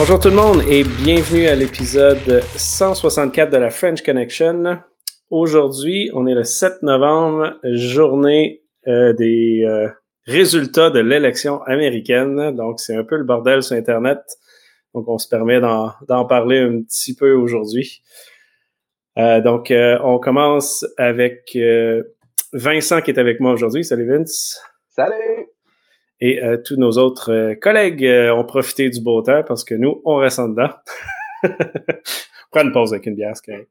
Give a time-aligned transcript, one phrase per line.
[0.00, 4.78] Bonjour tout le monde et bienvenue à l'épisode 164 de la French Connection.
[5.28, 9.90] Aujourd'hui, on est le 7 novembre, journée euh, des euh,
[10.24, 12.56] résultats de l'élection américaine.
[12.56, 14.20] Donc, c'est un peu le bordel sur Internet.
[14.94, 18.02] Donc, on se permet d'en parler un petit peu aujourd'hui.
[19.18, 21.58] Euh, donc, on commence avec
[22.54, 23.84] Vincent qui est avec moi aujourd'hui.
[23.84, 24.58] Salut Vince.
[24.88, 25.49] Salut.
[26.20, 30.38] Et tous nos autres collègues ont profité du beau temps parce que nous, on reste
[30.38, 30.70] en dedans.
[32.50, 33.66] Prends une pause avec une bière, c'est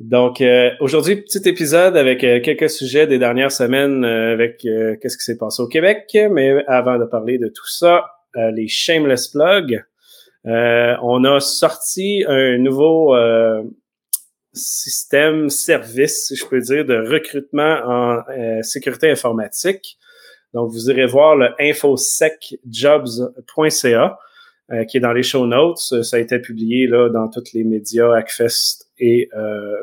[0.00, 5.16] donc, euh, aujourd'hui, petit épisode avec euh, quelques sujets des dernières semaines euh, avec qu'est-ce
[5.16, 6.04] qui s'est passé au Québec.
[6.30, 9.84] Mais avant de parler de tout ça, les shameless plugs.
[10.44, 13.14] on a sorti un nouveau
[14.52, 18.22] système, service, si je peux dire, de recrutement en
[18.62, 19.98] sécurité informatique.
[20.54, 24.18] Donc, vous irez voir le infosecjobs.ca.
[24.72, 25.76] Euh, qui est dans les show notes.
[25.76, 29.76] Ça a été publié là, dans tous les médias, Hackfest et euh,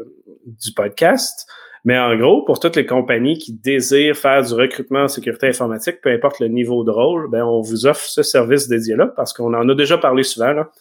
[0.44, 1.47] du podcast.
[1.86, 6.02] Mais en gros, pour toutes les compagnies qui désirent faire du recrutement en sécurité informatique,
[6.02, 9.53] peu importe le niveau de rôle, ben on vous offre ce service dédié-là parce qu'on
[9.53, 10.53] en a déjà parlé souvent.
[10.53, 10.72] Là.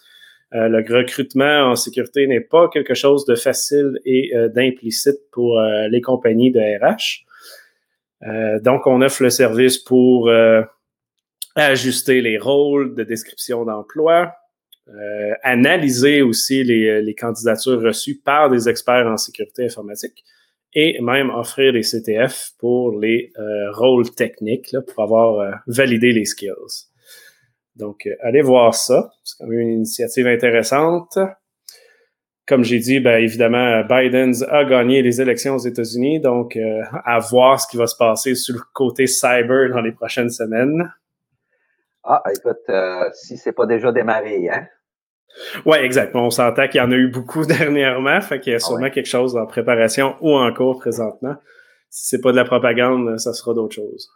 [0.54, 5.60] Euh, le recrutement en sécurité n'est pas quelque chose de facile et d'implicite pour
[5.90, 7.26] les compagnies de RH.
[8.62, 10.30] Donc, on offre le service pour
[11.56, 14.32] ajuster les rôles de description d'emploi,
[14.88, 20.24] euh, analyser aussi les, les, candidatures reçues par des experts en sécurité informatique
[20.74, 26.12] et même offrir des CTF pour les euh, rôles techniques là, pour avoir euh, validé
[26.12, 26.88] les skills.
[27.76, 29.10] Donc, allez voir ça.
[29.22, 31.18] C'est quand même une initiative intéressante.
[32.50, 36.58] Comme j'ai dit, ben, évidemment, Biden a gagné les élections aux États-Unis, donc
[37.06, 40.92] à voir ce qui va se passer sur le côté cyber dans les prochaines semaines.
[42.02, 44.66] Ah, écoute, euh, si c'est pas déjà démarré, hein?
[45.64, 46.26] Oui, exactement.
[46.26, 48.90] On s'entend qu'il y en a eu beaucoup dernièrement, fait qu'il y a ah sûrement
[48.90, 51.36] quelque chose en préparation ou en cours présentement.
[51.88, 54.10] Si c'est pas de la propagande, ça sera d'autres choses.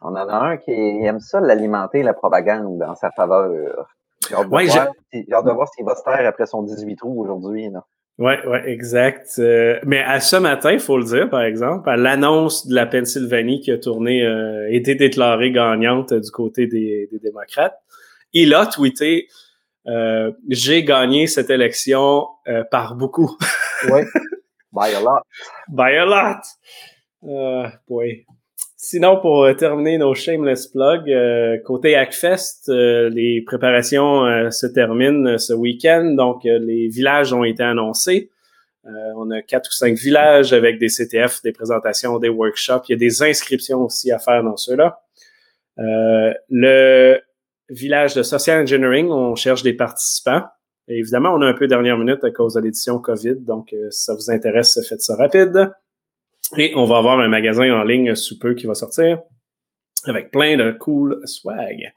[0.00, 3.97] On en a un qui aime ça l'alimenter, la propagande, dans sa faveur.
[4.28, 7.70] J'ai hâte, de voir s'il va se taire après son 18 trous aujourd'hui.
[8.18, 9.30] Oui, ouais, exact.
[9.38, 12.84] Euh, mais à ce matin, il faut le dire, par exemple, à l'annonce de la
[12.84, 17.78] Pennsylvanie qui a tourné, euh, été déclarée gagnante du côté des, démocrates,
[18.32, 19.28] il a tweeté
[19.86, 22.26] euh, J'ai gagné cette élection
[22.72, 23.36] par beaucoup.
[23.90, 24.00] oui.
[24.72, 25.22] By a lot.
[25.68, 26.42] By a lot.
[27.88, 28.26] boy.
[28.80, 34.22] Sinon, pour euh, terminer nos shameless plugs, euh, côté Hackfest, euh, les préparations
[34.52, 36.14] se terminent ce week-end.
[36.16, 38.30] Donc, les villages ont été annoncés.
[38.84, 42.84] on a quatre ou cinq villages avec des CTF, des présentations, des workshops.
[42.88, 45.00] Il y a des inscriptions aussi à faire dans ceux-là.
[45.76, 47.20] le
[47.68, 50.44] village de Social Engineering, on cherche des participants.
[50.86, 53.40] évidemment, on a un peu dernière minute à cause de l'édition COVID.
[53.40, 55.72] Donc, si ça vous intéresse, faites ça rapide.
[56.56, 59.20] Et on va avoir un magasin en ligne sous peu qui va sortir
[60.06, 61.92] avec plein de cool swag.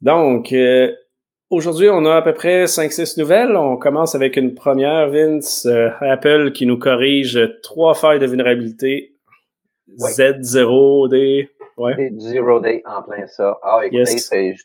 [0.00, 0.92] Donc, euh,
[1.50, 3.56] aujourd'hui, on a à peu près 5-6 nouvelles.
[3.56, 5.66] On commence avec une première, Vince.
[5.66, 9.14] Euh, Apple qui nous corrige trois failles de vulnérabilité.
[9.98, 11.48] Z0D.
[11.76, 11.94] Ouais.
[11.94, 13.58] Z0D en plein ça.
[13.62, 14.56] Ah, écoutez,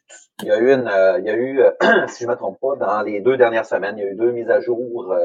[0.41, 1.61] il y a eu, une, euh, il y a eu
[2.07, 4.15] si je ne me trompe pas, dans les deux dernières semaines, il y a eu
[4.15, 5.15] deux mises à jour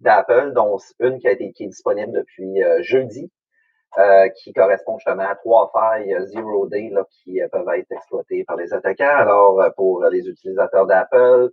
[0.00, 3.30] d'Apple, dont une qui, a été, qui est disponible depuis euh, jeudi,
[3.98, 8.44] euh, qui correspond justement à trois failles euh, zero day là, qui peuvent être exploitées
[8.44, 9.16] par les attaquants.
[9.16, 11.50] Alors, pour les utilisateurs d'Apple,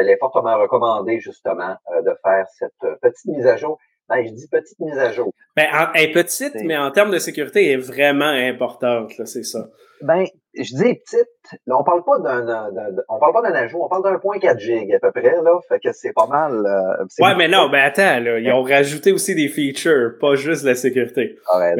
[0.00, 3.78] il est fortement recommandé justement de faire cette petite mise à jour.
[4.12, 5.32] Ben, je dis petite mise à jour.
[5.56, 9.68] Ben, elle est petite, mais en termes de sécurité, elle est vraiment importante, c'est ça.
[10.02, 10.24] Ben,
[10.54, 12.70] je dis petite, là, on parle pas d'un,
[13.08, 15.58] on parle pas d'un ajout, on parle d'un point 4 gig à peu près, là,
[15.68, 16.66] fait que c'est pas mal.
[16.66, 20.64] Euh, ouais, mais non, ben attends, là, ils ont rajouté aussi des features, pas juste
[20.64, 21.38] la sécurité.
[21.48, 21.72] Ah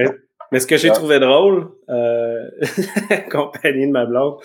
[0.50, 2.48] mais, ce que j'ai trouvé drôle, euh,
[3.30, 4.36] compagnie de ma blonde,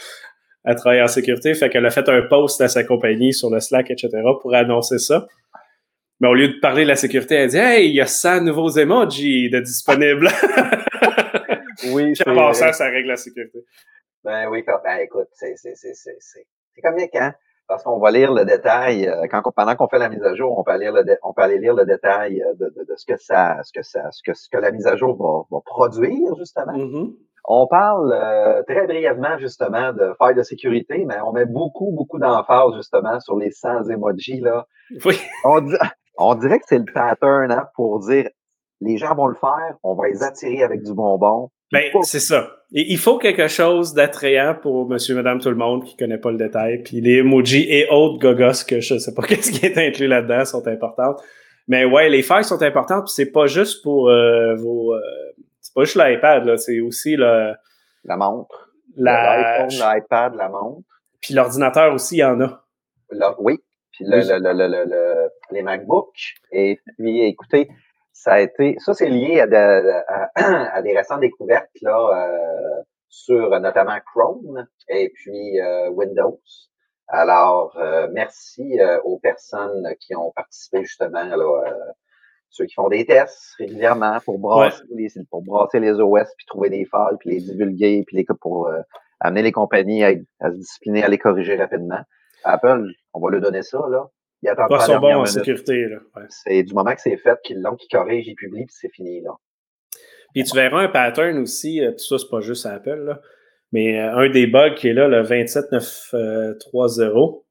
[0.65, 3.62] elle travaille en sécurité, fait qu'elle a fait un post à sa compagnie sur le
[3.62, 4.09] Slack, etc.,
[4.41, 5.25] pour annoncer ça.
[6.19, 8.41] Mais au lieu de parler de la sécurité, elle dit Hey, il y a 100
[8.41, 10.27] nouveaux emojis de disponibles.
[11.91, 12.23] oui, c'est.
[12.53, 13.59] ça, ça règle la sécurité.
[14.23, 15.53] Ben oui, ben écoute, c'est
[16.83, 17.31] comme quand
[17.67, 20.57] parce qu'on va lire le détail euh, quand pendant qu'on fait la mise à jour,
[20.57, 23.05] on peut aller, le, on peut aller lire le détail euh, de, de, de, ce
[23.05, 25.61] que ça, ce que ça, ce que, ce que la mise à jour va, va
[25.65, 26.73] produire justement.
[26.73, 27.13] Mm-hmm.
[27.49, 32.19] On parle euh, très brièvement justement de failles de sécurité, mais on met beaucoup, beaucoup
[32.19, 34.65] d'emphase justement sur les 100 emojis là.
[35.05, 35.19] Oui.
[35.43, 35.61] On,
[36.17, 38.29] on dirait que c'est le pattern hein, pour dire
[38.81, 41.49] les gens vont le faire, on va les attirer avec du bonbon.
[41.71, 42.49] Ben, c'est ça.
[42.73, 46.31] Et il faut quelque chose d'attrayant pour monsieur, madame, tout le monde qui connaît pas
[46.31, 46.83] le détail.
[46.83, 50.45] Puis les emojis et autres gogos que je sais pas qu'est-ce qui est inclus là-dedans
[50.45, 51.21] sont importantes.
[51.67, 53.05] Mais ouais, les failles sont importantes.
[53.05, 54.93] Puis c'est pas juste pour euh, vos...
[54.93, 55.01] Euh,
[55.59, 56.57] c'est pas juste l'iPad, là.
[56.57, 57.53] C'est aussi le...
[58.05, 58.71] La montre.
[58.95, 60.87] L'iPhone, l'iPad, la montre.
[61.21, 62.63] Puis l'ordinateur aussi, il y en a.
[63.39, 63.59] oui.
[63.97, 66.35] Puis le, le, le, les MacBooks.
[66.51, 67.67] Et puis, écoutez,
[68.13, 73.97] ça a été, ça c'est lié à, à, des récentes découvertes là euh, sur notamment
[74.05, 76.39] Chrome et puis euh, Windows.
[77.07, 81.63] Alors euh, merci aux personnes qui ont participé justement là,
[82.50, 86.69] ceux qui font des tests régulièrement pour brasser les pour brasser les OS puis trouver
[86.69, 88.69] des failles puis les divulguer puis les pour
[89.19, 92.01] amener les compagnies à, à, se discipliner à les corriger rapidement.
[92.47, 94.05] Apple, on va lui donner ça là.
[94.44, 95.88] Il attend pas son bon en sécurité.
[96.29, 99.21] C'est du moment que c'est fait qu'ils l'ont, qu'ils corrigent, ils publient, puis c'est fini.
[99.21, 99.31] Là.
[100.33, 103.21] Puis tu verras un pattern aussi, euh, puis ça, c'est pas juste Apple, là,
[103.71, 107.44] mais euh, un des bugs qui est là, le 27930,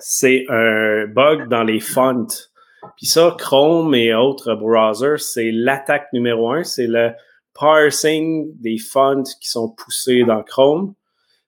[0.00, 2.26] c'est un bug dans les fonts.
[2.96, 7.12] Puis ça, Chrome et autres browsers, c'est l'attaque numéro un, c'est le
[7.54, 10.94] parsing des fonts qui sont poussés dans Chrome.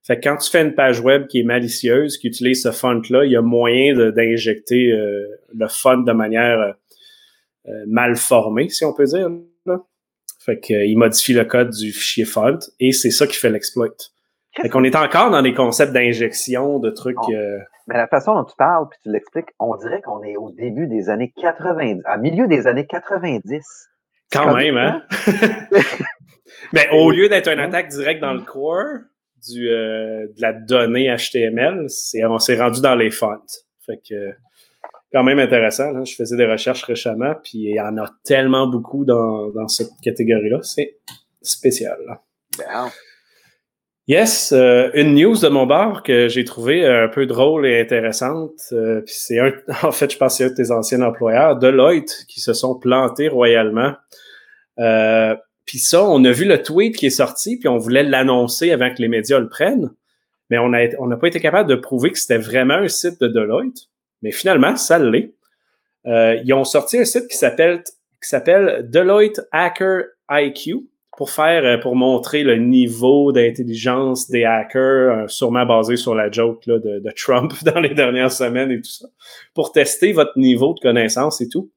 [0.09, 3.27] Fait que quand tu fais une page web qui est malicieuse, qui utilise ce font-là,
[3.27, 6.73] il y a moyen d'injecter euh, le font de manière euh,
[7.69, 9.29] euh, mal formée, si on peut dire.
[9.67, 9.83] Là.
[10.41, 13.89] Fait qu'il modifie le code du fichier font et c'est ça qui fait l'exploit.
[14.57, 17.17] Fait qu'on est encore dans des concepts d'injection, de trucs.
[17.87, 20.87] Mais la façon dont tu parles puis tu l'expliques, on dirait qu'on est au début
[20.87, 23.63] des années 90, à milieu des années 90.
[24.33, 25.03] Quand même, hein?
[26.73, 29.01] Mais au lieu d'être une attaque directe dans le core,
[29.47, 31.87] du, euh, de la donnée HTML,
[32.29, 33.37] on s'est rendu dans les fonts.
[33.87, 34.33] Fait que,
[35.13, 36.05] quand même intéressant.
[36.05, 39.91] Je faisais des recherches récemment, puis il y en a tellement beaucoup dans, dans cette
[40.03, 40.59] catégorie-là.
[40.63, 40.97] C'est
[41.43, 41.99] spécial.
[44.07, 48.59] Yes, euh, une news de mon bar que j'ai trouvé un peu drôle et intéressante.
[48.73, 49.53] Euh, c'est un,
[49.83, 52.79] en fait, je pense que c'est un de tes anciens employeurs, Deloitte, qui se sont
[52.79, 53.93] plantés royalement.
[54.79, 55.37] Euh,
[55.69, 58.89] puis ça, on a vu le tweet qui est sorti, puis on voulait l'annoncer avant
[58.89, 59.91] que les médias le prennent.
[60.49, 63.29] Mais on n'a on pas été capable de prouver que c'était vraiment un site de
[63.29, 63.91] Deloitte.
[64.23, 65.35] Mais finalement, ça l'est.
[66.07, 70.89] Euh, ils ont sorti un site qui s'appelle qui s'appelle Deloitte Hacker IQ
[71.19, 76.31] pour faire euh, pour montrer le niveau d'intelligence des hackers, euh, sûrement basé sur la
[76.31, 79.07] joke là, de, Trump dans les dernières semaines et tout ça,
[79.53, 81.71] pour tester votre niveau de connaissance et tout.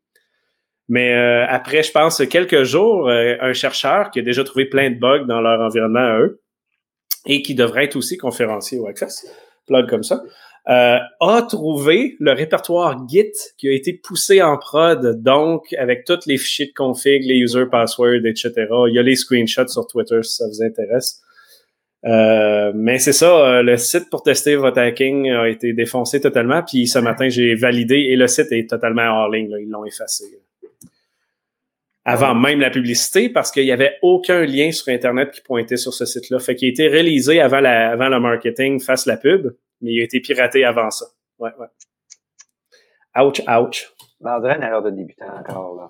[0.90, 4.90] Mais euh, après, je pense, quelques jours, euh, un chercheur qui a déjà trouvé plein
[4.92, 6.42] de bugs dans leur environnement à eux
[7.26, 9.28] et qui devrait être aussi conférencier au Hackfest,
[9.68, 10.22] plug comme ça,
[10.70, 16.26] euh, a trouvé le répertoire Git qui a été poussé en prod, donc avec tous
[16.26, 18.52] les fichiers de config, les user passwords, etc.
[18.88, 21.22] Il y a les screenshots sur Twitter si ça vous intéresse.
[22.04, 26.64] mais c'est ça, le site pour tester votre hacking a été défoncé totalement.
[26.64, 29.56] Puis ce matin, j'ai validé et le site est totalement en ligne.
[29.60, 30.26] Ils l'ont effacé
[32.06, 35.94] avant même la publicité parce qu'il n'y avait aucun lien sur Internet qui pointait sur
[35.94, 36.40] ce site-là.
[36.40, 40.02] Fait qu'il a été réalisé avant, la, avant le marketing face la pub, mais il
[40.02, 41.06] a été piraté avant ça.
[41.40, 41.68] Ouais, ouais.
[43.22, 43.94] Ouch, ouch.
[44.22, 45.90] Ben, on dirait une erreur de débutant encore, là.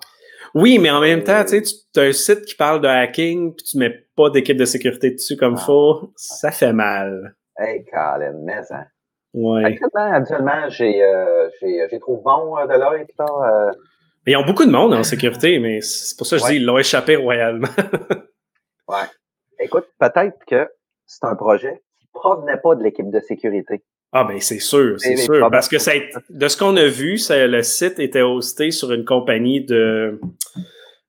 [0.54, 3.54] Oui, mais en même temps, tu sais, tu as un site qui parle de hacking,
[3.54, 5.62] puis tu mets pas d'équipe de sécurité dessus comme ah.
[5.64, 7.36] faut, ça fait mal.
[7.56, 8.86] Hey, Colin, mais ça.
[9.34, 9.78] Ouais.
[9.96, 13.72] Actuellement, j'ai, euh, j'ai, trouvé bon euh, de l'œil, euh,
[14.26, 16.56] mais ils ont beaucoup de monde en sécurité, mais c'est pour ça que je dis
[16.56, 17.68] ils l'ont échappé royalement.
[18.88, 19.08] ouais.
[19.60, 20.68] Écoute, peut-être que
[21.06, 23.82] c'est un projet qui provenait pas de l'équipe de sécurité.
[24.12, 25.48] Ah ben c'est sûr, c'est sûr.
[25.50, 25.92] Parce que ça
[26.28, 30.20] de ce qu'on a vu, ça, le site était hosté sur une compagnie de,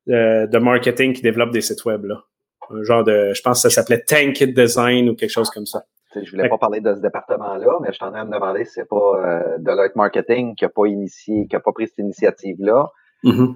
[0.07, 2.05] de, marketing qui développe des sites web.
[2.05, 2.23] Là.
[2.69, 3.33] Un genre de.
[3.33, 5.83] Je pense que ça s'appelait Tankit Design ou quelque chose comme ça.
[6.15, 8.65] Je voulais pas parler de ce département-là, mais je suis en train de me demander
[8.65, 11.97] si c'est pas euh, Deloitte Marketing qui a pas initié, qui a pas pris cette
[11.97, 12.89] initiative-là.
[13.23, 13.55] Mm-hmm.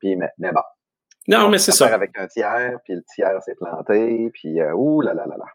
[0.00, 0.60] Puis, mais, bon.
[1.28, 1.92] Non, mais c'est ça.
[1.94, 5.46] Avec un tiers, puis le tiers s'est planté, puis euh, ouh là là là là.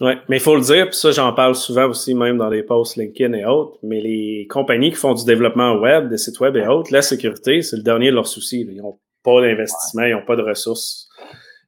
[0.00, 2.62] Oui, mais il faut le dire, puis ça, j'en parle souvent aussi, même dans les
[2.62, 6.56] posts LinkedIn et autres, mais les compagnies qui font du développement web, des sites web
[6.56, 8.60] et autres, la sécurité, c'est le dernier de leurs soucis.
[8.60, 11.08] Ils n'ont pas d'investissement, ils n'ont pas de ressources.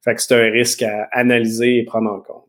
[0.05, 2.47] Fait que c'est un risque à analyser et prendre en compte.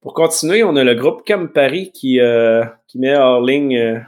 [0.00, 4.04] Pour continuer, on a le groupe Campari qui, euh, qui met hors ligne.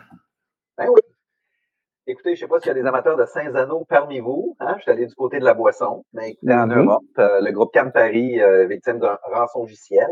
[2.06, 2.12] Euh, ben.
[2.12, 4.56] Écoutez, je ne sais pas s'il y a des amateurs de Saint-Zano parmi vous.
[4.60, 4.74] Hein?
[4.78, 6.04] Je suis allé du côté de la boisson.
[6.12, 6.84] Mais écoutez, en mm-hmm.
[6.84, 10.08] Europe, euh, le groupe Campari, euh, victime d'un rançongiciel,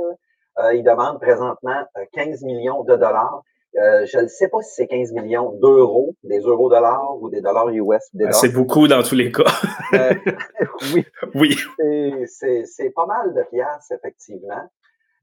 [0.58, 3.42] euh, il demande présentement 15 millions de dollars.
[3.76, 7.40] Euh, je ne sais pas si c'est 15 millions d'euros, des euros dollars ou des
[7.40, 8.08] dollars US.
[8.24, 9.42] Ah, c'est beaucoup dans tous les cas.
[9.94, 10.14] Euh,
[10.94, 11.04] oui.
[11.34, 11.56] Oui.
[12.26, 14.70] C'est pas mal de pièces, effectivement.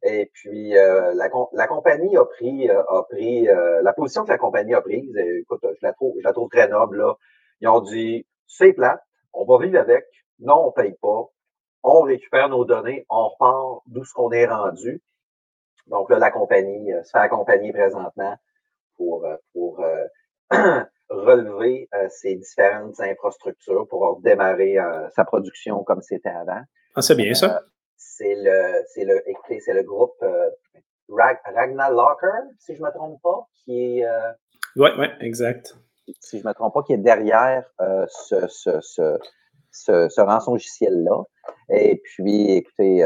[0.04, 4.74] Et puis, euh, la, la, compagnie a pris, a pris la position que la compagnie
[4.74, 5.16] a prise.
[5.16, 6.98] écoute, je la trouve, je la trouve très noble.
[6.98, 7.16] Là.
[7.62, 9.02] Ils ont dit, c'est plate,
[9.34, 10.06] on va vivre avec.
[10.40, 11.30] Non, on paye pas.
[11.84, 15.02] On récupère nos données, on repart d'où ce qu'on est rendu.
[15.88, 18.36] Donc là, la compagnie euh, se fait accompagner présentement
[18.98, 20.06] pour, euh, pour euh,
[21.10, 24.78] relever ses différentes infrastructures pour démarrer
[25.14, 26.62] sa production comme c'était avant.
[26.96, 27.62] Ah, c'est bien ça.
[28.02, 29.22] C'est le, c'est le,
[29.60, 30.24] c'est le groupe
[31.10, 34.06] Ragnar Locker, si je me trompe pas, qui est.
[34.76, 35.76] oui, oui, exact.
[36.20, 39.18] Si je me trompe pas, qui est derrière ce, ce, ce,
[39.72, 41.24] ce, ce rançon logiciel-là.
[41.70, 43.06] Et puis, écoutez,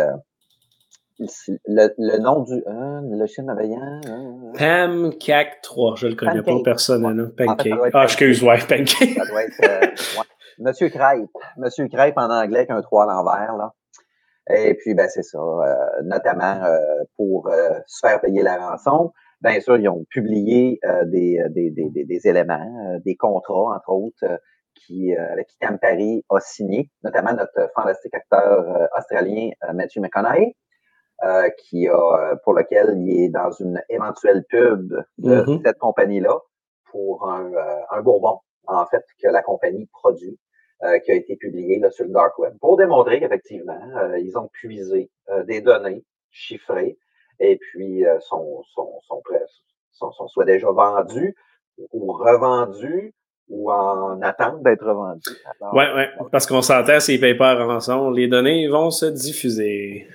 [1.19, 2.63] le, le, nom du.
[2.67, 3.79] Hein, le chien malveillant.
[3.81, 7.29] Hein, Pam CAC 3, je le connais pas personnellement.
[7.37, 7.73] Pancake.
[7.93, 9.13] ah, excuse, moi Pancake.
[9.15, 9.59] Ça doit être.
[9.63, 9.87] Euh,
[10.59, 11.29] Monsieur Crêpe.
[11.57, 13.73] Monsieur Crêpe en anglais avec un 3 à l'envers, là.
[14.49, 15.39] Et puis, ben, c'est ça.
[15.39, 16.77] Euh, notamment euh,
[17.17, 17.49] pour
[17.87, 19.11] se faire payer la rançon.
[19.41, 24.39] Bien sûr, ils ont publié des, des, des, des, éléments, des contrats, entre autres,
[24.73, 30.55] qui, avec qui Campari a signé, notamment notre fantastique acteur australien Matthew McConaughey.
[31.23, 35.61] Euh, qui a, euh, pour lequel il est dans une éventuelle pub de mm-hmm.
[35.65, 36.37] cette compagnie-là
[36.91, 40.37] pour un, euh, un, bourbon, en fait, que la compagnie produit,
[41.03, 43.79] qui a été publié là, sur le dark web, pour démontrer qu'effectivement,
[44.17, 45.10] ils ont puisé
[45.48, 46.98] des données chiffrées
[47.39, 49.22] et puis sont, sont, sont,
[49.91, 51.36] sont, sont, soit déjà vendus
[51.91, 53.13] ou revendus
[53.50, 55.29] ou en attente d'être revendus.
[55.74, 59.05] Oui, ouais, parce qu'on s'entend, s'ils ne payent pas en rançon, les données vont se
[59.05, 60.08] diffuser.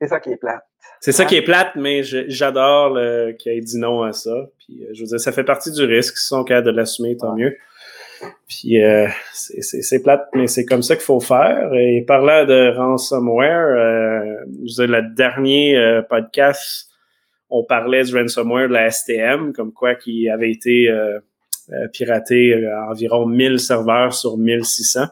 [0.00, 0.62] C'est ça qui est plate.
[1.00, 2.98] C'est ça qui est plate, mais j'adore
[3.38, 4.46] qu'il ait dit non à ça.
[4.58, 6.16] Puis, euh, je veux dire, ça fait partie du risque.
[6.16, 7.56] Si son cas de l'assumer, tant mieux.
[8.48, 11.72] Puis euh, c'est plate, mais c'est comme ça qu'il faut faire.
[11.74, 16.90] Et parlant de ransomware, euh, le dernier euh, podcast,
[17.50, 20.90] on parlait du ransomware de la STM, comme quoi qui avait été
[21.92, 25.06] piraté environ 1000 serveurs sur 1600.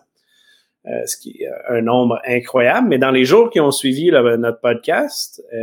[0.86, 2.88] Euh, ce qui est un nombre incroyable.
[2.88, 5.56] Mais dans les jours qui ont suivi notre podcast, euh,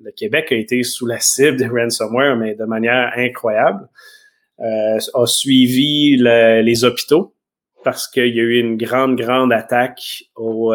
[0.00, 3.86] le Québec a été sous la cible de ransomware, mais de manière incroyable.
[4.60, 7.34] Euh, a suivi les hôpitaux
[7.84, 10.72] parce qu'il y a eu une grande, grande attaque au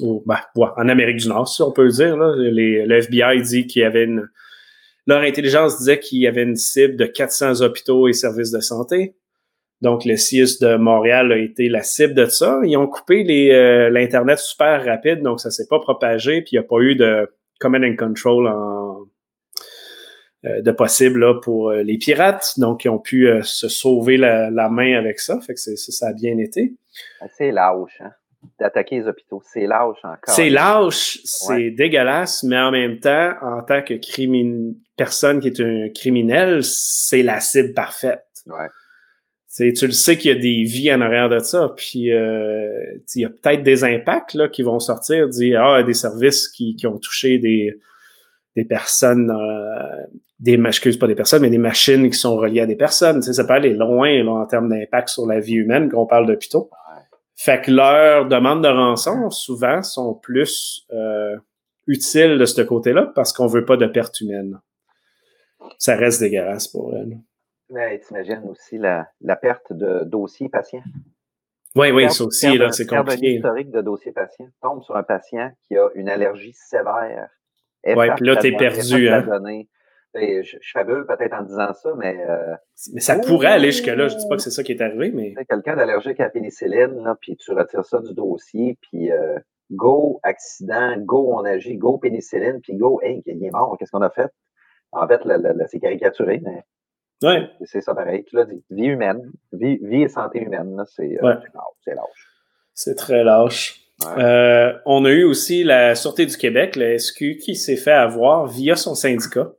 [0.00, 2.16] ben, en Amérique du Nord, si on peut le dire.
[2.16, 2.34] Là.
[2.36, 4.28] Les, le FBI dit qu'il y avait une...
[5.06, 9.14] Leur intelligence disait qu'il y avait une cible de 400 hôpitaux et services de santé.
[9.82, 12.60] Donc, le CIS de Montréal a été la cible de ça.
[12.64, 16.64] Ils ont coupé euh, l'Internet super rapide, donc ça s'est pas propagé, puis il n'y
[16.64, 17.30] a pas eu de
[17.60, 19.04] command and control en, euh,
[20.62, 22.54] de possible pour euh, les pirates.
[22.58, 25.40] Donc, ils ont pu se sauver la, main avec ça.
[25.40, 26.74] Fait que ça, ça a bien été.
[27.36, 28.12] C'est lâche, hein?
[28.60, 29.42] D'attaquer les hôpitaux.
[29.52, 30.34] C'est lâche encore.
[30.34, 33.94] C'est lâche, c'est dégueulasse, mais en même temps, en tant que
[34.96, 38.22] personne qui est un criminel, c'est la cible parfaite.
[38.46, 38.68] Ouais
[39.56, 43.22] tu le sais qu'il y a des vies en arrière de ça, puis euh, il
[43.22, 46.86] y a peut-être des impacts là, qui vont sortir, dire ah des services qui, qui
[46.86, 47.78] ont touché des
[48.54, 50.06] des personnes, euh,
[50.38, 50.58] des
[51.00, 53.22] pas des personnes, mais des machines qui sont reliées à des personnes.
[53.22, 56.70] ça peut aller loin là, en termes d'impact sur la vie humaine qu'on parle d'hôpitaux.
[57.38, 61.36] Fait que leurs demandes de rançon souvent sont plus euh,
[61.86, 64.58] utiles de ce côté-là parce qu'on veut pas de perte humaine.
[65.78, 67.18] Ça reste dégueulasse pour elles.
[67.68, 70.82] Mais t'imagines aussi la, la, perte de dossiers patients.
[71.74, 73.34] Oui, oui, ça aussi, là, c'est compliqué.
[73.34, 74.46] historique de dossier patient.
[74.62, 77.28] Tombe sur un patient qui a une allergie sévère.
[77.84, 79.08] Oui, puis là, t'es perdu.
[79.08, 79.26] Hein?
[80.16, 82.16] Je, je fabule peut-être en disant ça, mais.
[82.28, 82.54] Euh,
[82.92, 84.08] mais ça pourrait aller jusque-là.
[84.08, 85.34] Je dis pas que c'est ça qui est arrivé, mais.
[85.48, 89.38] Quelqu'un d'allergique à la pénicilline, là, puis tu retires ça du dossier, puis euh,
[89.70, 94.02] go accident, go on agit, go pénicilline, puis go, hey, il est mort, qu'est-ce qu'on
[94.02, 94.30] a fait?
[94.92, 95.20] En fait,
[95.68, 96.62] c'est caricaturé, mais
[97.22, 97.48] Ouais.
[97.64, 98.24] C'est ça pareil.
[98.24, 98.62] Tu l'as dit.
[98.70, 99.30] Vie humaine.
[99.52, 101.34] Vie, vie et santé humaine, c'est euh,
[101.86, 102.28] lâche.
[102.74, 103.80] C'est très lâche.
[104.18, 108.46] Euh, on a eu aussi la Sûreté du Québec, la SQ, qui s'est fait avoir
[108.46, 109.52] via son syndicat.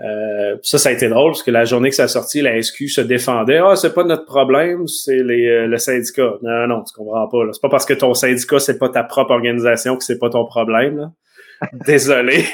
[0.00, 2.60] Euh, ça, ça a été drôle parce que la journée que ça a sorti, la
[2.60, 3.58] SQ se défendait.
[3.58, 6.34] Ah, c'est pas notre problème, c'est les, le syndicat.
[6.42, 7.52] Non, non, tu comprends pas.
[7.52, 10.44] C'est pas parce que ton syndicat, c'est pas ta propre organisation que c'est pas ton
[10.46, 10.96] problème.
[10.96, 11.12] Là.
[11.86, 12.44] Désolé.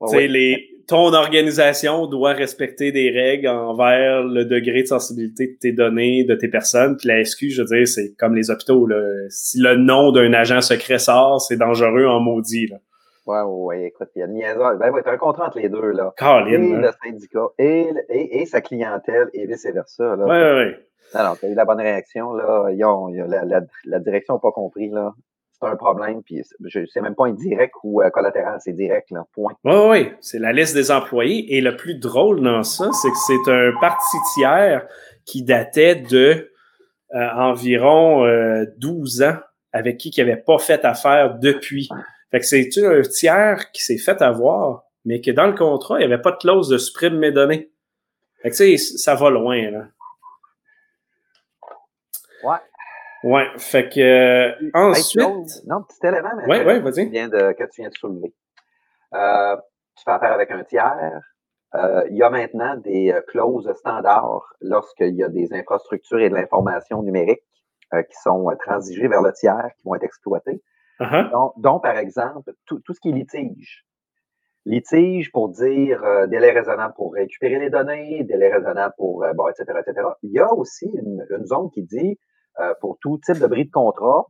[0.00, 5.72] ouais, les, ton organisation doit respecter des règles envers le degré de sensibilité de tes
[5.72, 6.96] données, de tes personnes.
[6.96, 8.86] Puis la SQ, je veux dire, c'est comme les hôpitaux.
[8.86, 9.00] Là.
[9.28, 12.66] Si le nom d'un agent secret sort, c'est dangereux en maudit.
[12.66, 12.78] Là.
[13.26, 14.76] Ouais, ouais, écoute, il y a une niaiseur.
[14.76, 16.12] Ben ouais, t'as un contrat entre les deux, là.
[16.16, 16.80] Caroline, et hein.
[16.80, 20.24] le syndicat, et, et, et, sa clientèle, et vice-versa, là.
[20.24, 20.86] Ouais, ouais, ouais.
[21.14, 22.70] Alors, t'as eu la bonne réaction, là.
[22.70, 25.12] Ils ont, la, la, la, direction n'a pas compris, là.
[25.52, 29.26] C'est un problème, puis c'est même pas indirect ou euh, collatéral, c'est direct, là.
[29.34, 29.52] Point.
[29.64, 31.56] Oui, oui, c'est la liste des employés.
[31.56, 34.86] Et le plus drôle dans ça, c'est que c'est un parti tiers
[35.26, 36.50] qui datait de
[37.14, 39.36] euh, environ euh, 12 ans
[39.72, 41.88] avec qui qui n'avait pas fait affaire depuis.
[42.30, 46.06] Fait que c'est un tiers qui s'est fait avoir, mais que dans le contrat, il
[46.06, 47.72] n'y avait pas de clause de supprime mes données.
[48.42, 49.86] Fait que tu sais, ça va loin, là.
[52.42, 52.58] Ouais.
[53.22, 55.20] Ouais, fait que euh, ensuite.
[55.20, 57.94] Hey, non, petit élément mais ouais, ouais, que, tu viens de, que tu viens de
[57.94, 58.34] soulever.
[59.12, 59.56] Euh,
[59.96, 61.20] tu fais affaire avec un tiers.
[61.74, 66.34] Euh, il y a maintenant des clauses standards lorsqu'il y a des infrastructures et de
[66.34, 67.42] l'information numérique
[67.92, 70.62] qui sont transigées vers le tiers, qui vont être exploitées.
[71.00, 71.30] Uh -huh.
[71.30, 73.86] donc, donc, par exemple, tout, tout, ce qui est litige.
[74.66, 79.62] Litige pour dire euh, délai raisonnable pour récupérer les données, délai raisonnable pour, bon, etc.,
[79.82, 80.08] etc.
[80.22, 82.18] Il y a aussi une, une zone qui dit
[82.60, 84.26] euh, pour tout type de bris de contrat,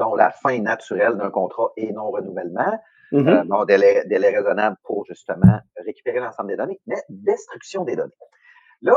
[0.00, 2.74] dont la fin naturelle d'un contrat et non renouvellement,
[3.12, 3.28] Mm -hmm.
[3.28, 8.22] euh, bon, délai, délai raisonnable pour justement récupérer l'ensemble des données, mais destruction des données.
[8.82, 8.96] Là,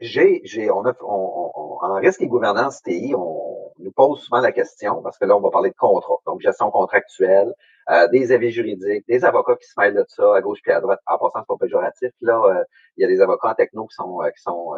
[0.00, 4.40] j'ai, j'ai, on a, on, on, en risque et gouvernance TI, on nous pose souvent
[4.40, 7.52] la question, parce que là, on va parler de contrat, donc gestion contractuelle,
[7.90, 10.80] euh, des avis juridiques, des avocats qui se mêlent de ça à gauche puis à
[10.80, 11.00] droite.
[11.06, 12.10] En passant, c'est pas péjoratif.
[12.20, 12.64] Là, euh,
[12.96, 14.74] il y a des avocats en techno qui sont, qui sont,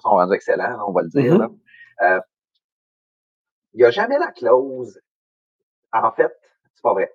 [0.00, 1.34] sont rendus excellents, on va le dire.
[1.34, 2.00] Mm -hmm.
[2.00, 2.20] là.
[3.74, 5.00] il n'y a jamais la clause.
[5.92, 6.32] En fait,
[6.74, 7.10] c'est pas vrai.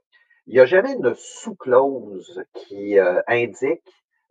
[0.49, 3.83] Il n'y a jamais une sous-clause qui euh, indique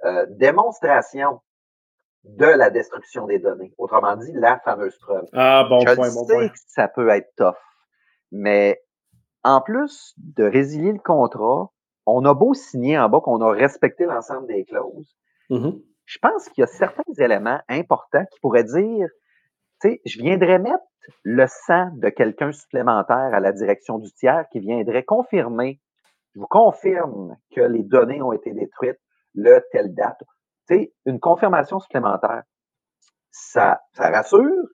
[0.04, 1.40] euh, démonstration
[2.24, 3.72] de la destruction des données.
[3.78, 5.26] Autrement dit, la fameuse preuve.
[5.32, 6.48] Ah, bon Je point, sais bon point.
[6.48, 7.56] que ça peut être tough,
[8.32, 8.80] mais
[9.44, 11.70] en plus de résilier le contrat,
[12.06, 15.14] on a beau signer en bas qu'on a respecté l'ensemble des clauses.
[15.50, 15.82] Mm -hmm.
[16.06, 19.08] Je pense qu'il y a certains éléments importants qui pourraient dire,
[19.80, 20.84] tu sais, je viendrais mettre
[21.22, 25.80] le sang de quelqu'un supplémentaire à la direction du tiers qui viendrait confirmer,
[26.34, 29.00] je vous confirme que les données ont été détruites
[29.34, 30.22] le telle date.
[30.68, 32.42] Tu sais, une confirmation supplémentaire,
[33.30, 34.66] ça, ça rassure,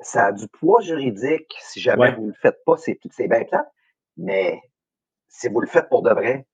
[0.00, 1.52] ça a du poids juridique.
[1.60, 2.14] Si jamais Ouais.
[2.16, 3.70] vous le faites pas, c'est c'est bien plate,
[4.16, 4.60] mais
[5.28, 6.46] si vous le faites pour de vrai,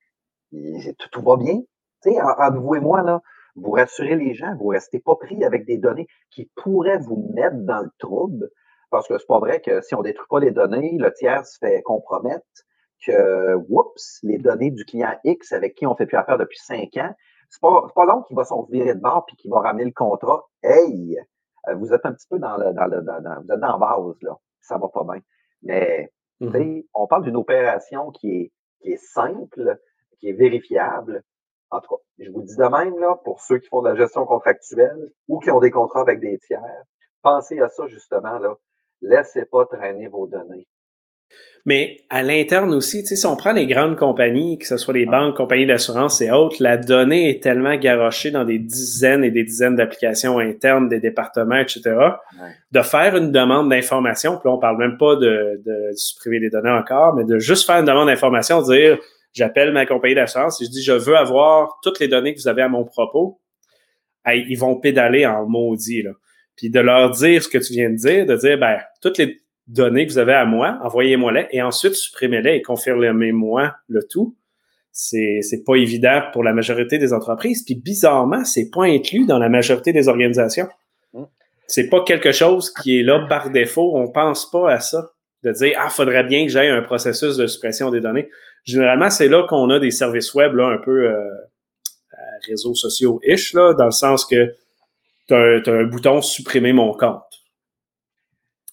[0.53, 1.61] tout, tout va bien.
[2.03, 3.21] Tu sais, en- entre vous et moi, là,
[3.57, 7.57] vous rassurez les gens, vous restez pas pris avec des données qui pourraient vous mettre
[7.57, 8.49] dans le trouble.
[8.91, 11.59] Parce que c'est pas vrai que si on détruit pas les données, le tiers se
[11.59, 12.47] fait compromettre,
[13.05, 16.97] que, oups, les données du client X avec qui on fait plus affaire depuis cinq
[16.97, 17.15] ans,
[17.49, 19.93] c'est pas, pas long qu'il va s'en virer de bord puis qu'il va ramener le
[19.93, 20.45] contrat.
[20.63, 21.19] Hey,
[21.69, 23.73] euh, vous êtes un petit peu dans le, dans le, dans, dans- vous êtes dans
[23.73, 24.37] la base, là.
[24.61, 25.21] Ça va pas bien.
[25.63, 26.53] Mais, Mhm.
[26.53, 29.79] sais, on parle d'une opération qui est, qui est simple,
[30.21, 31.23] qui est vérifiable.
[31.71, 33.97] En tout cas, je vous dis de même, là, pour ceux qui font de la
[33.97, 36.63] gestion contractuelle ou qui ont des contrats avec des tiers,
[37.23, 38.57] pensez à ça, justement, là.
[39.01, 40.67] Laissez pas traîner vos données.
[41.65, 44.95] Mais à l'interne aussi, tu sais, si on prend les grandes compagnies, que ce soit
[44.95, 49.31] les banques, compagnies d'assurance et autres, la donnée est tellement garochée dans des dizaines et
[49.31, 51.83] des dizaines d'applications internes des départements, etc.,
[52.41, 52.49] Ouais.
[52.73, 56.49] de faire une demande d'information, puis là, on parle même pas de, de supprimer les
[56.49, 58.99] données encore, mais de juste faire une demande d'information, dire,
[59.35, 62.49] j'appelle ma compagnie d'assurance et je dis, je veux avoir toutes les données que vous
[62.49, 63.41] avez à mon propos.
[64.25, 66.13] Hey, ils vont pédaler en maudit, là.
[66.57, 69.39] Puis de leur dire ce que tu viens de dire, de dire, ben, toutes les
[69.69, 74.35] données que vous avez à moi, envoyez-moi-les et ensuite supprimez-les et confirmez-moi le tout.
[74.91, 77.63] C'est, c'est pas évident pour la majorité des entreprises.
[77.65, 80.69] Puis bizarrement, c'est pas inclus dans la majorité des organisations.
[81.13, 81.25] Mm.
[81.67, 83.93] C'est pas quelque chose qui est là par défaut.
[83.95, 85.11] On pense pas à ça.
[85.45, 88.29] De dire, ah, faudrait bien que j'aille un processus de suppression des données.
[88.65, 91.15] Généralement, c'est là qu'on a des services web, là, un peu, euh,
[92.13, 94.53] à réseaux sociaux-ish, là, dans le sens que
[95.29, 97.23] tu as, un bouton supprimer mon compte.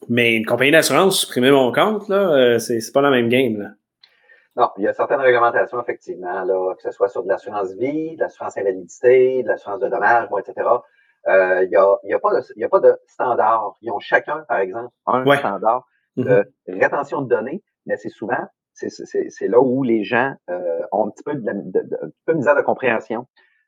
[0.10, 3.58] Mais une compagnie d'assurance, supprimer mon compte, là, euh, c'est, c'est pas la même game.
[3.58, 3.70] Là.
[4.58, 8.15] Non, il y a certaines réglementations, effectivement, là, que ce soit sur de l'assurance vie,
[8.15, 10.54] de l'assurance invalidité, de l'assurance de dommages, bon, etc.
[11.28, 13.74] Euh, il n'y a, il y a, pas de- il y a pas de standard.
[13.82, 15.38] Ils ont chacun, par exemple, un Ouais.
[15.38, 15.86] standard
[16.18, 18.38] de rétention de données, mais c'est souvent,
[18.74, 21.96] c'est, c'est, c'est là où les gens euh, ont un petit peu de, de- de-
[22.04, 23.26] un petit peu de misère de compréhension.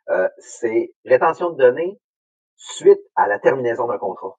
[0.09, 1.99] Euh, c'est rétention de données
[2.55, 4.37] suite à la terminaison d'un contrat.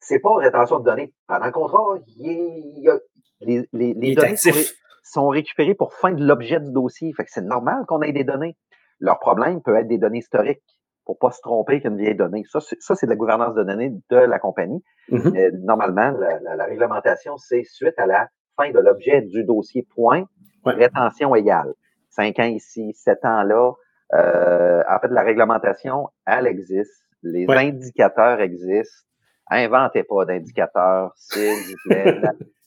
[0.00, 1.12] C'est pas rétention de données.
[1.26, 2.34] Pendant le contrat, il y a-
[2.78, 2.98] il a-
[3.40, 4.74] les, les, les est données sont, ré- actif.
[5.02, 7.12] sont récupérées pour fin de l'objet du dossier.
[7.14, 8.56] Fait que c'est normal qu'on ait des données.
[8.98, 10.62] Leur problème peut être des données historiques
[11.06, 12.44] pour pas se tromper qu'une vieille donnée.
[12.50, 14.82] Ça, c'est, ça, c'est de la gouvernance de données de la compagnie.
[15.10, 15.30] Mhm.
[15.32, 19.86] Mais normalement, la, la- la réglementation, c'est suite à la fin de l'objet du dossier,
[19.94, 20.24] point,
[20.66, 20.74] Ouais.
[20.74, 21.72] rétention égale.
[22.10, 23.72] cinq ans ici, sept ans là.
[24.14, 27.02] Euh, en fait, la réglementation, elle existe.
[27.22, 29.06] Les indicateurs existent.
[29.50, 32.20] Inventez pas d'indicateurs, s'il vous plaît.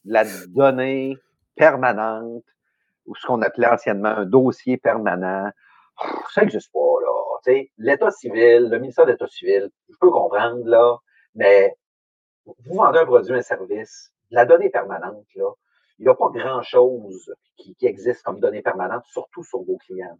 [0.05, 1.17] la, donnée
[1.55, 2.43] permanente,
[3.05, 5.49] ou ce qu'on appelait anciennement un dossier permanent,
[6.33, 7.09] ça n'existe pas, là.
[7.77, 10.97] L'État civil, le ministère de l'État civil, je peux comprendre, là,
[11.35, 11.75] mais
[12.45, 15.49] vous vendez un produit, un service, la donnée permanente, là,
[15.99, 20.17] il n'y a pas grand-chose qui, existe comme donnée permanente, surtout sur vos clients.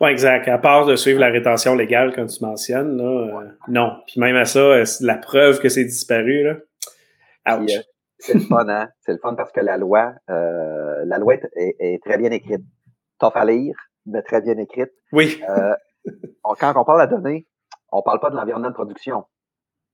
[0.00, 0.48] Oui, exact.
[0.48, 3.92] À part de suivre la rétention légale, comme tu mentionnes, là, euh, non.
[4.06, 6.56] Puis même à ça, euh, la preuve que c'est disparu, là.
[7.58, 7.70] Ouch.
[7.70, 7.82] Euh,
[8.18, 8.88] c'est le fun, hein?
[9.00, 12.62] C'est le fun parce que la loi, la loi est, très bien écrite.
[13.18, 13.74] Tough à lire,
[14.06, 14.90] mais très bien écrite.
[15.12, 15.40] Oui.
[16.42, 17.46] quand on parle de la donnée,
[17.92, 19.24] on parle pas de l'environnement de production.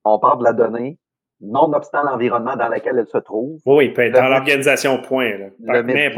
[0.05, 0.99] On parle de la donnée
[1.41, 3.61] nonobstant l'environnement dans lequel elle se trouve.
[3.67, 5.33] Oui, être dans l'organisation point.
[5.61, 6.11] le, média,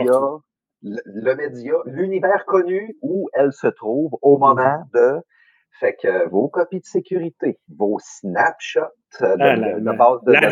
[0.83, 5.21] le, média, l'univers connu où elle se trouve au moment de.
[5.81, 8.81] Fait que vos copies de sécurité, vos snapshots
[9.21, 10.51] de, ah, la, base de la,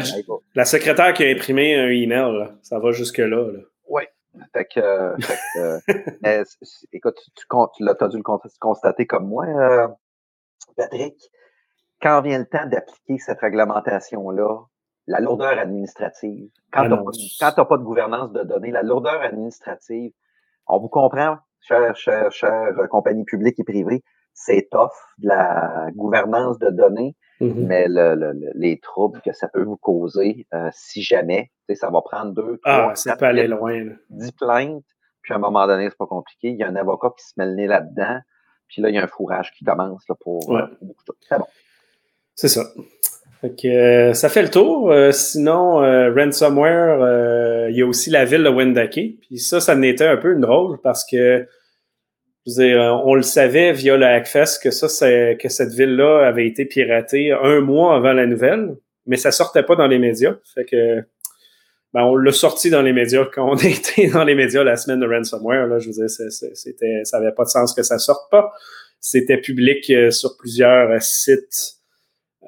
[0.55, 3.51] la, secrétaire qui a imprimé un email, ça va jusque-là.
[3.89, 4.05] Oui.
[4.53, 5.17] Fait que,
[6.93, 9.89] écoute, tu, tu, as dû le constater comme moi, euh,
[10.77, 11.17] Patrick
[12.03, 14.65] quand vient le temps d'appliquer cette réglementation-là,
[15.07, 20.13] la lourdeur administrative, quand ah tu n'as pas, de gouvernance de données, la lourdeur administrative,
[20.67, 24.03] on vous comprend, chère, chère, chère compagnie publique et privée,
[24.35, 27.67] c'est tough de la gouvernance de données, mm-hmm.
[27.67, 27.87] mais
[28.55, 32.93] les troubles que ça peut vous causer, euh, si jamais, ça va prendre deux, ah,
[32.95, 33.85] trois, peut aller loin.
[34.11, 34.85] Dix plaintes,
[35.23, 36.51] puis à un moment donné, c'est pas compliqué.
[36.51, 38.21] Il y a un avocat qui se met le nez là-dedans,
[38.69, 40.63] puis là, il y a un fourrage qui commence là, pour, ouais.
[41.21, 41.47] C'est bon.
[42.35, 42.63] C'est ça.
[43.45, 44.91] Euh, ça fait le tour.
[44.91, 49.19] Euh, sinon, euh, ransomware, il y a aussi la ville de Wendake.
[49.21, 51.47] Puis ça, ça n'était un peu une drôle parce que
[52.49, 54.87] on le savait via le Hackfest que ça,
[55.35, 59.75] que cette ville-là avait été piratée un mois avant la nouvelle, mais ça sortait pas
[59.75, 60.37] dans les médias.
[60.55, 61.01] Fait que
[61.93, 65.01] ben, on l'a sorti dans les médias quand on était dans les médias la semaine
[65.01, 65.67] de ransomware.
[65.67, 68.53] Là, je veux dire, c'était, ça avait pas de sens que ça sorte pas.
[69.01, 71.76] C'était public sur plusieurs sites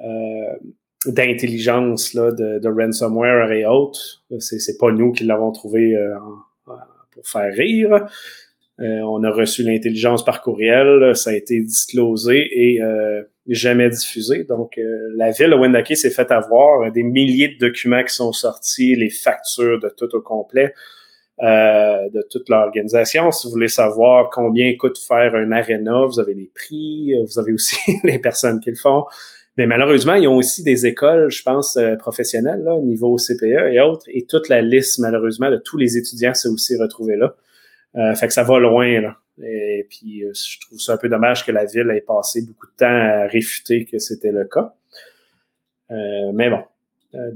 [0.05, 0.55] euh,
[1.05, 4.21] d'intelligence de, de, ransomware et autres.
[4.39, 6.13] C'est pas nous qui l'avons trouvé euh,
[7.11, 8.05] pour faire rire.
[8.81, 12.81] Euh, on a reçu l'intelligence par courriel, ça a été disclosé et
[13.47, 14.43] jamais diffusé.
[14.43, 14.77] Donc,
[15.15, 19.09] la ville de Wendake s'est fait avoir des milliers de documents qui sont sortis, les
[19.09, 20.73] factures de tout au complet.
[21.41, 23.31] de toute l'organisation.
[23.31, 27.53] Si vous voulez savoir combien coûte faire un arena, vous avez les prix, vous avez
[27.53, 29.05] aussi les personnes qui le font.
[29.59, 33.81] Mais malheureusement, ils ont aussi des écoles, je pense, euh, professionnelles, là, niveau CPE et
[33.81, 37.35] autres, et toute la liste, malheureusement, de tous les étudiants s'est aussi retrouvée là.
[37.97, 39.17] Euh, fait que ça va loin, là.
[39.43, 42.67] Et puis, euh, je trouve ça un peu dommage que la ville ait passé beaucoup
[42.67, 44.73] de temps à réfuter que c'était le cas.
[45.89, 46.63] mais bon.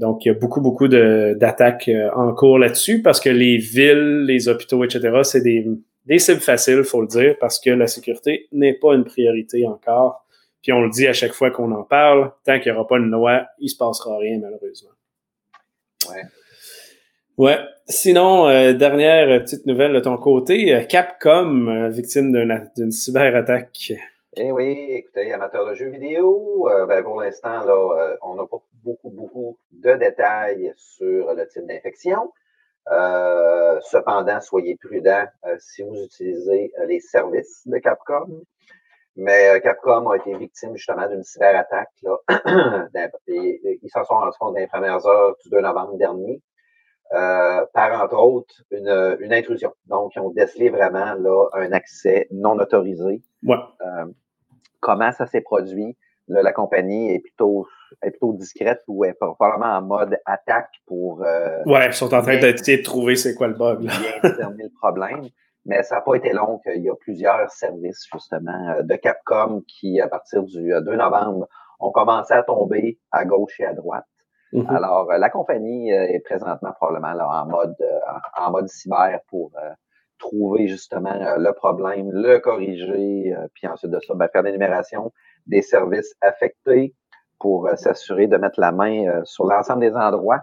[0.00, 4.48] donc, il y a beaucoup, beaucoup d'attaques en cours là-dessus parce que les villes, les
[4.48, 5.66] hôpitaux, etc., c'est des,
[6.06, 10.23] des cibles faciles, faut le dire, parce que la sécurité n'est pas une priorité encore
[10.64, 12.96] puis on le dit à chaque fois qu'on en parle, tant qu'il n'y aura pas
[12.96, 14.92] une loi, il se passera rien, malheureusement.
[16.08, 16.22] Ouais.
[17.36, 17.58] Ouais.
[17.86, 23.92] Sinon, euh, dernière petite nouvelle de ton côté, euh, Capcom, euh, victime d'une cyberattaque.
[24.38, 29.10] Eh oui, écoutez, amateurs de jeux vidéo, ben pour l'instant, là, on n'a pas beaucoup,
[29.10, 32.32] beaucoup de détails sur le type d'infection.
[32.88, 35.26] cependant, soyez prudents
[35.58, 38.42] si vous utilisez les services de Capcom.
[39.16, 41.90] Mais euh, Capcom a été victime justement d'une cyberattaque.
[42.02, 42.16] Là.
[43.28, 46.42] ils s'en sont rendus compte dans les premières heures du 2 novembre dernier.
[47.12, 49.72] Euh, par entre autres une, une, intrusion.
[49.86, 53.22] Donc, ils ont décelé vraiment là, un accès non autorisé.
[53.44, 53.56] Ouais.
[53.82, 54.06] Euh,
[54.80, 55.96] comment ça s'est produit?
[56.26, 57.68] Là, la compagnie est plutôt,
[58.02, 61.22] est plutôt discrète ou est probablement en mode attaque pour.
[61.22, 63.82] Euh, ouais, ils sont en train d'essayer de trouver c'est quoi le bug.
[63.82, 63.92] Là.
[64.22, 65.28] bien le problème.
[65.66, 69.62] Mais ça n'a pas été long qu'il y a plusieurs services, justement, euh, de Capcom
[69.66, 71.46] qui, à partir du 2 euh, novembre,
[71.80, 74.04] ont commencé à tomber à gauche et à droite.
[74.52, 74.76] Mm-hmm.
[74.76, 77.76] Alors, euh, la compagnie est présentement probablement là, en mode
[78.38, 79.52] en mode cyber pour
[80.18, 85.12] trouver justement le problème, le corriger, puis ensuite de ça, ben, faire l'énumération
[85.46, 86.94] des services affectés
[87.40, 90.40] pour s'assurer de mettre la main sur l'ensemble des endroits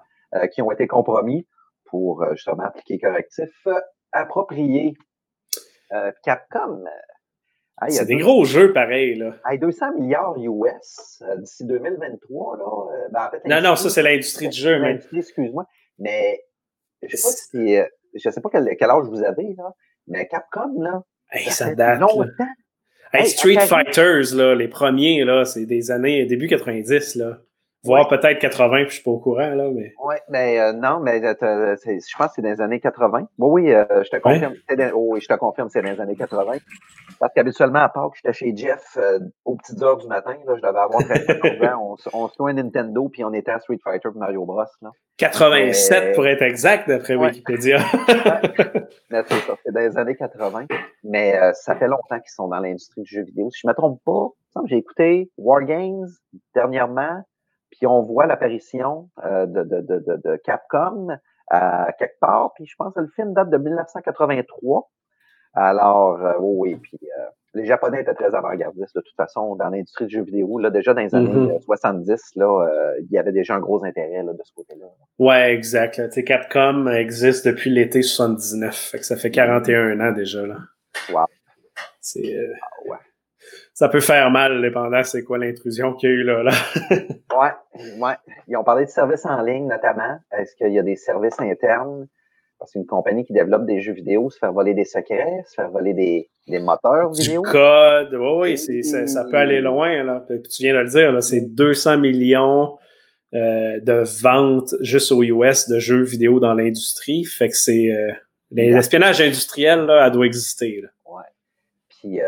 [0.51, 1.47] qui ont été compromis
[1.85, 3.67] pour justement appliquer correctifs
[4.11, 4.93] appropriés
[5.93, 6.83] euh, Capcom.
[6.85, 9.33] Euh, c'est des gros jeux pareils, là.
[9.59, 12.65] 200 milliards US euh, d'ici 2023, là.
[13.11, 14.99] Ben, en fait, non, non, ça, c'est l'industrie du jeu, mais.
[15.15, 15.65] excuse-moi.
[15.97, 16.43] Mais
[17.01, 17.77] je sais pas si.
[18.13, 19.71] Je sais pas quel, âge vous avez, là.
[20.07, 21.01] Mais Capcom, là,
[21.31, 21.99] Hey, ça, date.
[21.99, 22.45] Longtemps.
[23.13, 27.39] Hey, Street Fighters, là, les premiers, là, c'est des années, début 90, là.
[27.83, 29.93] Voire peut-être 80, puis je suis pas au courant, là, mais.
[30.03, 33.27] Oui, mais euh, non, mais euh, je pense que c'est dans les années 80.
[33.39, 34.53] Bon, oui, euh, je te confirme.
[34.93, 36.57] Oh, oui, je te confirme, c'est dans les années 80.
[37.19, 38.97] Parce qu'habituellement, à part que j'étais chez Jeff
[39.45, 41.97] aux petites heures du matin, là, je devais avoir 13 ans.
[42.13, 44.63] On, se loin Nintendo, puis on était à Street Fighter et Mario Bros.
[44.81, 44.89] Là.
[45.17, 47.77] 87 pour être exact, d'après Wikipédia.
[49.09, 50.65] mais c'est ça, c'est dans les années 80.
[51.03, 53.49] Mais ça fait longtemps qu'ils sont dans l'industrie du jeu vidéo.
[53.49, 54.29] Si je me trompe pas,
[54.65, 56.07] j'ai écouté War Games
[56.53, 57.23] dernièrement.
[57.81, 61.07] Puis on voit l'apparition euh, de, de, de, de, Capcom
[61.49, 62.53] à quelque part.
[62.53, 64.87] Puis je pense que le film date de 1983.
[65.55, 67.23] Alors, euh, oui, puis euh,
[67.55, 70.59] les Japonais étaient très avant-gardistes de toute façon dans l'industrie du jeu vidéo.
[70.59, 72.39] Là, déjà dans les années 70, mm-hmm.
[72.39, 74.85] là, il y avait déjà un gros intérêt là, de ce côté-là.
[75.17, 75.97] Ouais, exact.
[75.97, 76.07] Là.
[76.21, 78.75] Capcom existe depuis l'été 79.
[78.75, 80.45] Fait que ça fait 41 ans déjà.
[80.45, 80.57] Là.
[81.11, 81.25] Wow.
[81.99, 82.37] C'est,
[83.81, 86.43] ça peut faire mal, dépendant c'est quoi l'intrusion qu'il y a eu là.
[86.43, 86.51] là.
[86.91, 87.49] ouais,
[87.99, 88.13] ouais.
[88.47, 90.19] Ils ont parlé de services en ligne notamment.
[90.37, 92.07] Est-ce qu'il y a des services internes?
[92.59, 95.71] Parce qu'une compagnie qui développe des jeux vidéo, se faire voler des secrets, se faire
[95.71, 97.41] voler des, des moteurs vidéo?
[97.41, 100.03] Code, oui, oui ça, ça, peut aller loin.
[100.03, 100.23] Là.
[100.29, 102.77] Tu viens de le dire, c'est 200 millions
[103.33, 107.25] euh, de ventes juste aux US de jeux vidéo dans l'industrie.
[107.25, 107.89] Fait que c'est...
[107.91, 108.11] Euh,
[108.51, 110.81] l'espionnage industriel, là, elle doit exister.
[110.83, 110.89] Là.
[111.11, 111.23] Ouais.
[111.89, 112.21] Puis...
[112.21, 112.27] Euh,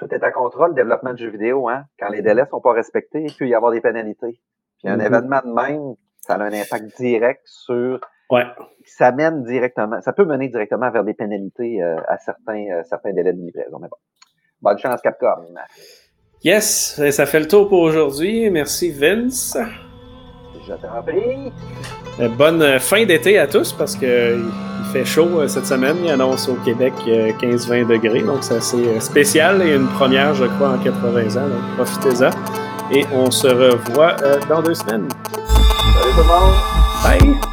[0.00, 1.84] tout est à contrôle, le développement de jeux vidéo, hein.
[1.98, 4.40] Quand les délais sont pas respectés, il peut y avoir des pénalités.
[4.78, 5.06] Puis un mm-hmm.
[5.06, 5.94] événement de même,
[6.26, 8.00] ça a un impact direct sur.
[8.30, 8.44] Ouais.
[8.84, 13.12] Ça mène directement, ça peut mener directement vers des pénalités euh, à certains, euh, certains
[13.12, 13.78] délais de livraison.
[13.80, 13.96] Mais bon.
[14.62, 15.44] Bonne chance, Capcom.
[16.42, 18.48] Yes, ça fait le tour pour aujourd'hui.
[18.50, 19.58] Merci, Vince.
[20.66, 21.52] Je t'en prie.
[22.20, 24.38] Euh, bonne fin d'été à tous parce que
[24.92, 25.96] fait chaud euh, cette semaine.
[26.04, 30.44] Il annonce au Québec 15-20 euh, degrés, donc c'est assez spécial et une première, je
[30.44, 31.48] crois, en 80 ans.
[31.48, 32.30] Donc profitez-en.
[32.92, 34.16] Et on se revoit
[34.48, 35.08] dans deux semaines.
[35.32, 36.54] Salut tout le monde.
[37.04, 37.49] Bye.